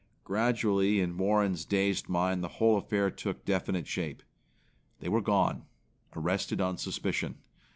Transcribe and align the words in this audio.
Gradually 0.23 0.99
in 0.99 1.15
Warren's 1.15 1.63
dazed 1.63 2.09
mind 2.09 2.43
the 2.43 2.47
whole 2.57 2.75
affair 2.75 3.11
took 3.11 3.45
definite 3.45 3.85
shape. 3.85 4.23
They 4.99 5.09
were 5.09 5.21
gone; 5.21 5.65
arrested 6.15 6.59
on 6.59 6.77
suspicion. 6.79 7.35